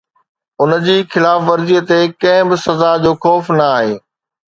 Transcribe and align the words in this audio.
ان 0.65 0.73
جي 0.87 0.95
خلاف 1.17 1.45
ورزي 1.51 1.79
تي 1.91 2.01
ڪنهن 2.19 2.43
به 2.49 2.57
سزا 2.67 2.91
جو 3.07 3.11
خوف 3.23 3.45
نه 3.57 3.65
آهي 3.79 3.97